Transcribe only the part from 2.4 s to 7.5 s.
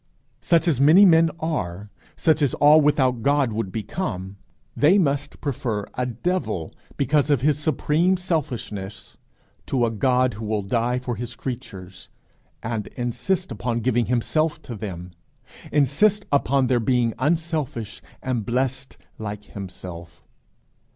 as all without God would become, they must prefer a devil, because of